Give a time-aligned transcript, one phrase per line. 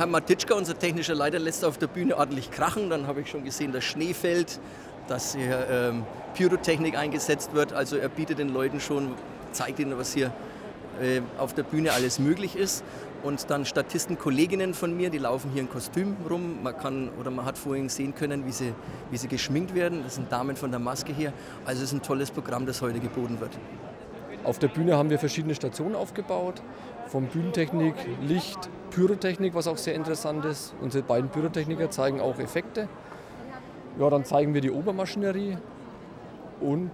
[0.00, 2.88] Herr Matitschka, unser technischer Leiter, lässt auf der Bühne ordentlich krachen.
[2.88, 4.58] Dann habe ich schon gesehen, dass Schnee fällt,
[5.08, 7.74] dass hier ähm, Pyrotechnik eingesetzt wird.
[7.74, 9.12] Also er bietet den Leuten schon,
[9.52, 10.32] zeigt ihnen, was hier
[11.02, 12.82] äh, auf der Bühne alles möglich ist.
[13.22, 16.62] Und dann Statisten, Kolleginnen von mir, die laufen hier in Kostüm rum.
[16.62, 18.72] Man kann oder man hat vorhin sehen können, wie sie,
[19.10, 20.02] wie sie geschminkt werden.
[20.02, 21.34] Das sind Damen von der Maske hier.
[21.66, 23.52] Also es ist ein tolles Programm, das heute geboten wird.
[24.44, 26.62] Auf der Bühne haben wir verschiedene Stationen aufgebaut.
[27.08, 30.74] Von Bühnentechnik, Licht, Pyrotechnik, was auch sehr interessant ist.
[30.80, 32.88] Unsere beiden Pyrotechniker zeigen auch Effekte.
[33.98, 35.58] Ja, dann zeigen wir die Obermaschinerie
[36.60, 36.92] und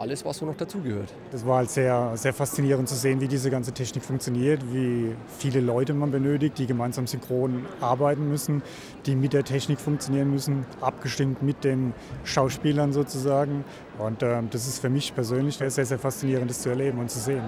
[0.00, 1.12] alles, was so noch dazugehört.
[1.30, 5.60] Das war halt sehr, sehr faszinierend zu sehen, wie diese ganze Technik funktioniert, wie viele
[5.60, 8.62] Leute man benötigt, die gemeinsam synchron arbeiten müssen,
[9.04, 11.92] die mit der Technik funktionieren müssen, abgestimmt mit den
[12.24, 13.62] Schauspielern sozusagen.
[13.98, 17.18] Und äh, das ist für mich persönlich sehr, sehr faszinierend, das zu erleben und zu
[17.18, 17.42] sehen.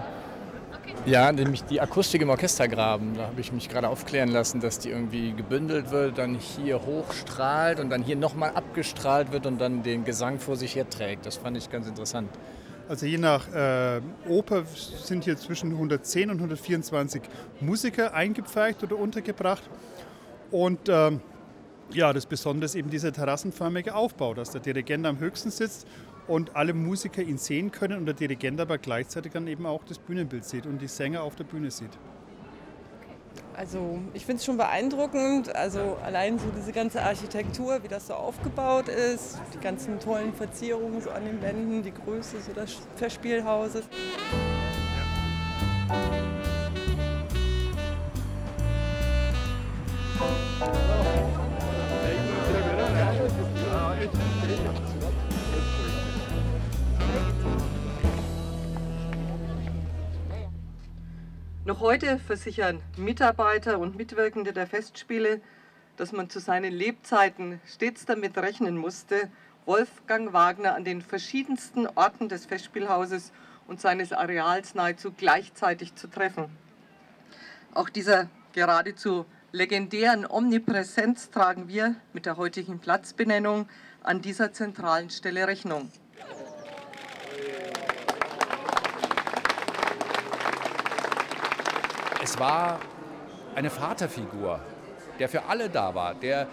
[1.04, 3.14] Ja, nämlich die Akustik im Orchestergraben.
[3.16, 7.80] Da habe ich mich gerade aufklären lassen, dass die irgendwie gebündelt wird, dann hier hochstrahlt
[7.80, 11.26] und dann hier nochmal abgestrahlt wird und dann den Gesang vor sich her trägt.
[11.26, 12.30] Das fand ich ganz interessant.
[12.88, 17.22] Also je nach äh, Oper sind hier zwischen 110 und 124
[17.60, 19.62] Musiker eingepfercht oder untergebracht.
[20.50, 21.20] Und ähm,
[21.90, 25.86] ja, das Besondere ist eben dieser terrassenförmige Aufbau, dass der Dirigent am höchsten sitzt
[26.26, 29.98] und alle Musiker ihn sehen können und der Dirigent aber gleichzeitig dann eben auch das
[29.98, 31.90] Bühnenbild sieht und die Sänger auf der Bühne sieht.
[33.54, 38.14] Also ich finde es schon beeindruckend, also allein so diese ganze Architektur, wie das so
[38.14, 43.84] aufgebaut ist, die ganzen tollen Verzierungen so an den Wänden, die Größe so des Verspielhauses.
[61.64, 65.40] Noch heute versichern Mitarbeiter und Mitwirkende der Festspiele,
[65.96, 69.30] dass man zu seinen Lebzeiten stets damit rechnen musste,
[69.64, 73.30] Wolfgang Wagner an den verschiedensten Orten des Festspielhauses
[73.68, 76.46] und seines Areals nahezu gleichzeitig zu treffen.
[77.74, 83.68] Auch dieser geradezu legendären Omnipräsenz tragen wir mit der heutigen Platzbenennung
[84.02, 85.92] an dieser zentralen Stelle Rechnung.
[92.22, 92.78] Es war
[93.56, 94.60] eine Vaterfigur,
[95.18, 96.46] der für alle da war, der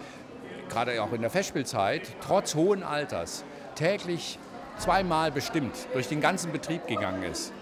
[0.68, 3.44] gerade auch in der Festspielzeit trotz hohen Alters
[3.76, 4.40] täglich
[4.78, 7.52] zweimal bestimmt durch den ganzen Betrieb gegangen ist.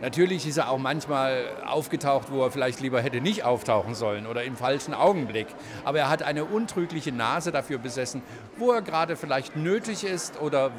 [0.00, 4.44] Natürlich ist er auch manchmal aufgetaucht, wo er vielleicht lieber hätte nicht auftauchen sollen oder
[4.44, 5.48] im falschen Augenblick.
[5.84, 8.22] Aber er hat eine untrügliche Nase dafür besessen,
[8.56, 10.70] wo er gerade vielleicht nötig ist oder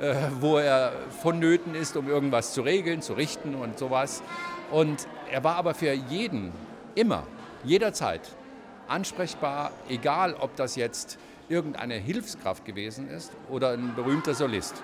[0.00, 0.92] äh, wo er
[1.22, 4.22] vonnöten ist, um irgendwas zu regeln, zu richten und sowas.
[4.70, 6.52] Und er war aber für jeden,
[6.94, 7.24] immer,
[7.64, 8.22] jederzeit
[8.88, 11.18] ansprechbar, egal ob das jetzt
[11.50, 14.82] irgendeine Hilfskraft gewesen ist oder ein berühmter Solist.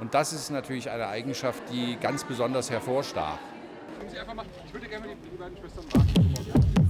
[0.00, 3.38] Und das ist natürlich eine Eigenschaft, die ganz besonders hervorstach.
[4.66, 6.87] Ich würde gerne die beiden Schwestern